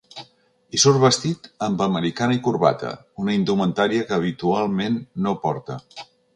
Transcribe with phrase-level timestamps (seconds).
[0.19, 5.81] Hi surt vestit amb americana i corbata, una indumentària que habitualment no porta.